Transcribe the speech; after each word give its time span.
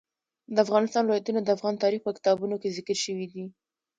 د 0.53 0.55
افغانستان 0.65 1.03
ولايتونه 1.05 1.39
د 1.43 1.49
افغان 1.57 1.75
تاریخ 1.83 2.01
په 2.03 2.11
کتابونو 2.17 2.55
کې 2.61 2.73
ذکر 2.77 2.97
شوی 3.05 3.25
دي. 3.33 3.45